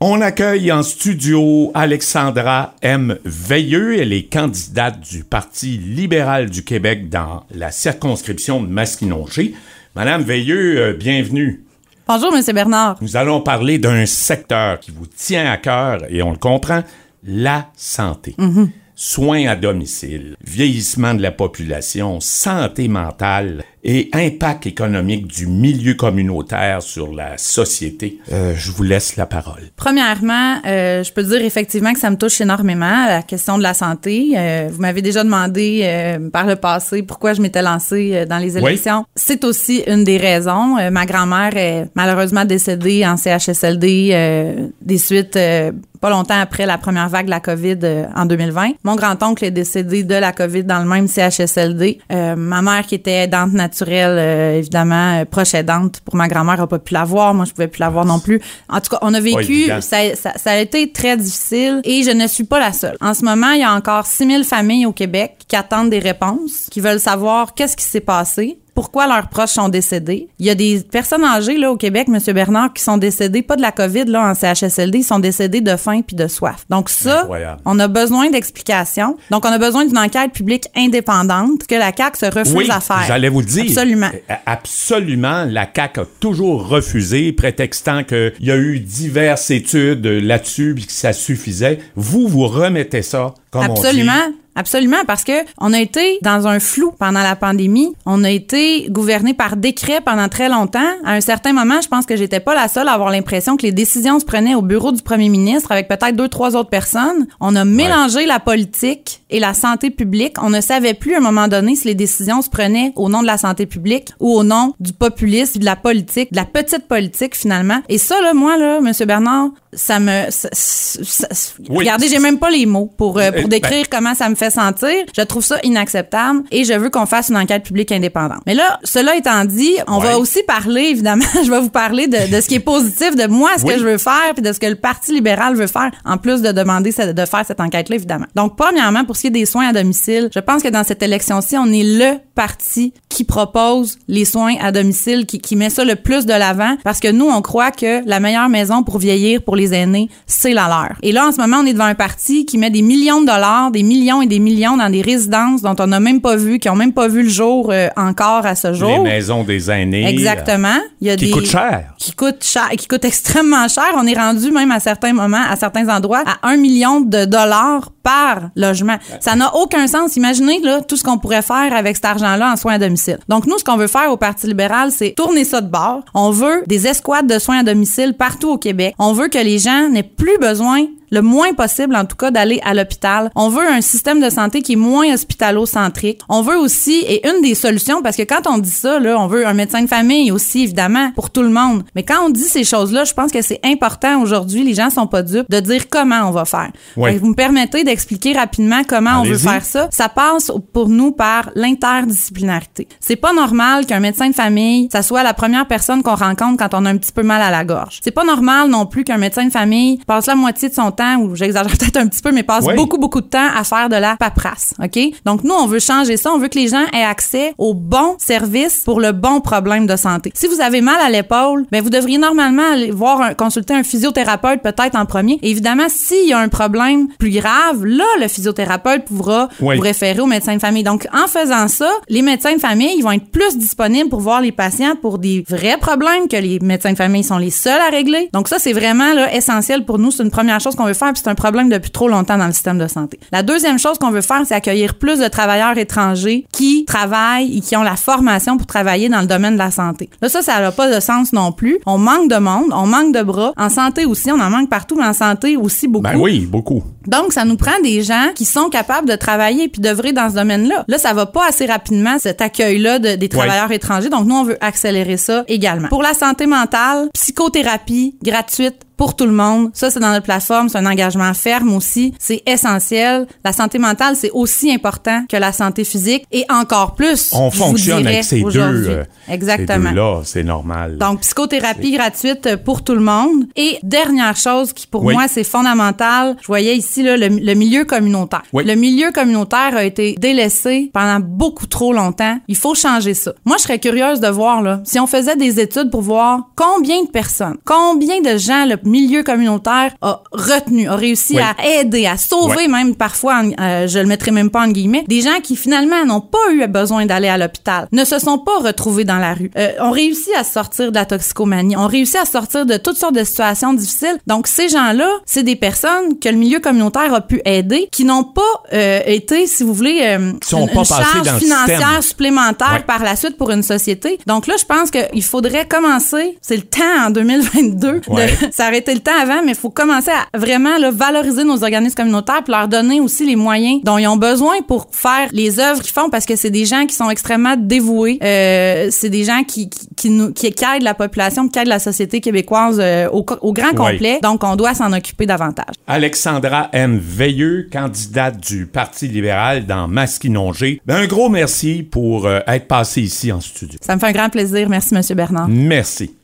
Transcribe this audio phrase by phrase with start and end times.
[0.00, 3.18] On accueille en studio Alexandra M.
[3.24, 3.98] Veilleux.
[3.98, 9.54] Elle est candidate du Parti libéral du Québec dans la circonscription de Masquinongé.
[9.94, 11.64] Madame Veilleux, euh, bienvenue.
[12.08, 12.98] Bonjour, Monsieur Bernard.
[13.00, 16.82] Nous allons parler d'un secteur qui vous tient à cœur et on le comprend,
[17.22, 18.34] la santé.
[18.36, 18.70] Mhm.
[18.96, 26.80] Soins à domicile, vieillissement de la population, santé mentale et impact économique du milieu communautaire
[26.82, 28.18] sur la société.
[28.32, 29.60] Euh, je vous laisse la parole.
[29.76, 33.74] Premièrement, euh, je peux dire effectivement que ça me touche énormément, la question de la
[33.74, 34.32] santé.
[34.36, 38.38] Euh, vous m'avez déjà demandé euh, par le passé pourquoi je m'étais lancée euh, dans
[38.38, 38.62] les Oui.
[38.72, 39.04] élections.
[39.14, 40.78] C'est aussi une des raisons.
[40.78, 46.66] Euh, ma grand-mère est malheureusement décédée en CHSLD euh, des suites euh, pas longtemps après
[46.66, 48.72] la première vague de la COVID euh, en 2020.
[48.84, 51.98] Mon grand-oncle est décédé de la COVID dans le même CHSLD.
[52.12, 56.60] Euh, ma mère qui était aidante naturelle, euh, évidemment, euh, proche aidante pour ma grand-mère,
[56.60, 57.34] a pas pu la voir.
[57.34, 58.40] Moi, je pouvais plus la voir non plus.
[58.68, 62.26] En tout cas, on a vécu, ça, ça a été très difficile et je ne
[62.26, 62.96] suis pas la seule.
[63.00, 66.68] En ce moment, il y a encore 6000 familles au Québec qui attendent des réponses,
[66.70, 68.58] qui veulent savoir qu'est-ce qui s'est passé.
[68.74, 70.28] Pourquoi leurs proches sont décédés?
[70.38, 73.56] Il y a des personnes âgées là au Québec, Monsieur Bernard, qui sont décédées pas
[73.56, 76.64] de la COVID là en CHSLD, ils sont décédés de faim puis de soif.
[76.68, 77.60] Donc ça, Incroyable.
[77.64, 79.16] on a besoin d'explications.
[79.30, 82.80] Donc on a besoin d'une enquête publique indépendante que la CAQ se refuse Oui, à
[82.80, 83.04] faire.
[83.06, 83.64] j'allais vous le dire.
[83.68, 84.10] Absolument.
[84.46, 85.44] Absolument.
[85.44, 90.92] La CAQ a toujours refusé, prétextant qu'il y a eu diverses études là-dessus puis que
[90.92, 91.78] ça suffisait.
[91.96, 93.70] Vous, vous remettez ça, comme.
[93.70, 94.32] Absolument.
[94.56, 97.92] Absolument, parce que on a été dans un flou pendant la pandémie.
[98.06, 100.78] On a été gouverné par décret pendant très longtemps.
[101.04, 103.62] À un certain moment, je pense que j'étais pas la seule à avoir l'impression que
[103.62, 107.26] les décisions se prenaient au bureau du premier ministre avec peut-être deux, trois autres personnes.
[107.40, 110.36] On a mélangé la politique et la santé publique.
[110.40, 113.22] On ne savait plus à un moment donné si les décisions se prenaient au nom
[113.22, 116.86] de la santé publique ou au nom du populisme, de la politique, de la petite
[116.86, 117.80] politique finalement.
[117.88, 120.24] Et ça, là, moi, là, Monsieur Bernard, ça me...
[120.30, 121.28] ça- ça-
[121.68, 121.78] Oui.
[121.78, 124.90] Regardez, j'ai même pas les mots pour, euh, pour décrire comment ça me fait sentir.
[125.16, 128.40] Je trouve ça inacceptable et je veux qu'on fasse une enquête publique indépendante.
[128.46, 130.06] Mais là, cela étant dit, on Ouais.
[130.08, 133.26] va aussi parler, évidemment, je vais vous parler de, de ce qui est positif de
[133.26, 133.74] moi, ce Oui.
[133.74, 136.42] que je veux faire, puis de ce que le Parti libéral veut faire, en plus
[136.42, 138.26] de demander de faire cette enquête-là, évidemment.
[138.34, 141.02] Donc, premièrement, pour ce qui est des soins à domicile, je pense que dans cette
[141.02, 145.84] élection-ci, on est le parti qui propose les soins à domicile, qui, qui met ça
[145.84, 149.42] le plus de l'avant, parce que nous, on croit que la meilleure maison pour vieillir
[149.42, 150.96] pour les aînés, c'est la leur.
[151.02, 153.26] Et là, en ce moment, on est devant un parti qui met des millions de
[153.26, 156.58] dollars, des millions et des millions dans des résidences dont on n'a même pas vu,
[156.58, 159.02] qui ont même pas vu le jour euh, encore à ce Les jour.
[159.02, 160.08] maisons des aînés.
[160.08, 160.76] Exactement.
[161.00, 161.94] Il y a euh, qui des coûtent cher.
[161.98, 163.84] qui coûtent cher, qui coûtent extrêmement cher.
[163.96, 167.90] On est rendu même à certains moments, à certains endroits, à un million de dollars
[168.04, 168.96] par logement.
[169.18, 170.14] Ça n'a aucun sens.
[170.16, 173.18] Imaginez là tout ce qu'on pourrait faire avec cet argent-là en soins à domicile.
[173.28, 176.04] Donc nous, ce qu'on veut faire au Parti libéral, c'est tourner ça de bord.
[176.14, 178.94] On veut des escouades de soins à domicile partout au Québec.
[178.98, 182.60] On veut que les gens n'aient plus besoin le moins possible, en tout cas, d'aller
[182.64, 183.30] à l'hôpital.
[183.34, 186.20] On veut un système de santé qui est moins hospitalo-centrique.
[186.28, 189.26] On veut aussi, et une des solutions, parce que quand on dit ça, là, on
[189.26, 191.84] veut un médecin de famille aussi, évidemment, pour tout le monde.
[191.94, 195.06] Mais quand on dit ces choses-là, je pense que c'est important aujourd'hui, les gens sont
[195.06, 196.70] pas dupes, de dire comment on va faire.
[196.94, 199.88] Fait que vous me permettez d'expliquer rapidement comment on veut faire ça.
[199.92, 202.88] Ça passe pour nous par l'interdisciplinarité.
[203.00, 206.74] C'est pas normal qu'un médecin de famille, ça soit la première personne qu'on rencontre quand
[206.74, 208.00] on a un petit peu mal à la gorge.
[208.02, 211.03] C'est pas normal non plus qu'un médecin de famille passe la moitié de son temps,
[211.18, 212.74] ou j'exagère peut-être un petit peu, mais passe Oui.
[212.76, 214.74] beaucoup, beaucoup de temps à faire de la paperasse.
[214.82, 214.98] OK?
[215.24, 216.32] Donc, nous, on veut changer ça.
[216.32, 219.96] On veut que les gens aient accès au bon service pour le bon problème de
[219.96, 220.32] santé.
[220.34, 223.82] Si vous avez mal à l'épaule, ben, vous devriez normalement aller voir un, consulter un
[223.82, 225.38] physiothérapeute peut-être en premier.
[225.42, 229.76] Et évidemment, s'il y a un problème plus grave, là, le physiothérapeute pourra Oui.
[229.76, 230.82] vous référer au médecin de famille.
[230.82, 234.40] Donc, en faisant ça, les médecins de famille, ils vont être plus disponibles pour voir
[234.40, 237.90] les patients pour des vrais problèmes que les médecins de famille sont les seuls à
[237.90, 238.28] régler.
[238.32, 240.10] Donc, ça, c'est vraiment là, essentiel pour nous.
[240.10, 242.46] C'est une première chose qu'on veut faire, puis c'est un problème depuis trop longtemps dans
[242.46, 243.18] le système de santé.
[243.32, 247.60] La deuxième chose qu'on veut faire, c'est accueillir plus de travailleurs étrangers qui travaillent et
[247.60, 250.08] qui ont la formation pour travailler dans le domaine de la santé.
[250.22, 251.78] Là, ça, ça n'a pas de sens non plus.
[251.86, 253.52] On manque de monde, on manque de bras.
[253.56, 256.04] En santé aussi, on en manque partout, mais en santé aussi beaucoup.
[256.04, 256.82] Ben oui, beaucoup.
[257.06, 260.34] Donc, ça nous prend des gens qui sont capables de travailler puis d'œuvrer dans ce
[260.36, 260.84] domaine-là.
[260.88, 264.08] Là, ça va pas assez rapidement, cet accueil-là de- des travailleurs étrangers.
[264.08, 265.88] Donc, nous, on veut accélérer ça également.
[265.88, 269.70] Pour la santé mentale, psychothérapie gratuite pour tout le monde.
[269.74, 270.68] Ça, c'est dans notre plateforme.
[270.68, 272.14] C'est un engagement ferme aussi.
[272.18, 273.26] C'est essentiel.
[273.44, 277.30] La santé mentale, c'est aussi important que la santé physique et encore plus.
[277.32, 278.58] On fonctionne avec ces deux.
[278.58, 279.88] euh, Exactement.
[279.88, 280.98] Ces deux-là, c'est normal.
[280.98, 283.46] Donc, psychothérapie gratuite pour tout le monde.
[283.56, 285.14] Et dernière chose qui, pour Oui.
[285.14, 286.36] moi, c'est fondamental.
[286.40, 288.42] Je voyais ici là, le, le milieu communautaire.
[288.52, 288.64] Oui.
[288.64, 292.38] Le milieu communautaire a été délaissé pendant beaucoup trop longtemps.
[292.48, 293.32] Il faut changer ça.
[293.44, 297.02] Moi, je serais curieuse de voir là, si on faisait des études pour voir combien
[297.02, 301.42] de personnes, combien de gens le milieu communautaire a retenu, a réussi Oui.
[301.42, 302.68] à aider, à sauver Oui.
[302.68, 306.20] même parfois, euh, je le mettrai même pas en guillemets, des gens qui finalement n'ont
[306.20, 309.72] pas eu besoin d'aller à l'hôpital, ne se sont pas retrouvés dans la rue, euh,
[309.80, 313.24] ont réussi à sortir de la toxicomanie, ont réussi à sortir de toutes sortes de
[313.24, 314.18] situations difficiles.
[314.26, 318.24] Donc ces gens-là, c'est des personnes que le milieu communautaire a pu aider, qui n'ont
[318.24, 318.42] pas
[318.72, 322.80] euh, été, si vous voulez, euh, une, charge financière supplémentaire Ouais.
[322.86, 324.18] par la suite pour une société.
[324.26, 328.26] Donc là, je pense qu'il faudrait commencer, c'est le temps en 2022, Ouais.
[328.26, 331.62] de, ça été le temps avant, mais il faut commencer à vraiment là, valoriser nos
[331.62, 335.60] organismes communautaires puis leur donner aussi les moyens dont ils ont besoin pour faire les
[335.60, 338.18] œuvres qu'ils font parce que c'est des gens qui sont extrêmement dévoués.
[338.22, 341.78] Euh, c'est des gens qui, qui, qui, nous, qui, aident la population, qui aident la
[341.78, 344.18] société québécoise euh, au, grand complet.
[344.22, 345.74] Donc, on doit s'en occuper davantage.
[345.86, 346.98] Alexandra M.
[346.98, 350.80] Veilleux, candidate du Parti libéral dans Masquinongé.
[350.86, 353.78] Ben, un gros merci pour euh, être passé ici en studio.
[353.80, 354.68] Ça me fait un grand plaisir.
[354.68, 355.48] Merci, Monsieur Bernard.
[355.48, 356.14] Merci.